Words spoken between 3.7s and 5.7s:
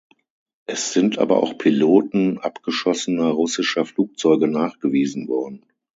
Flugzeuge nachgewiesen worden.